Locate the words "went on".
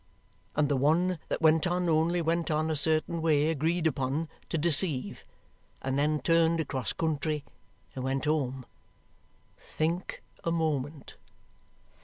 1.43-1.87, 2.23-2.71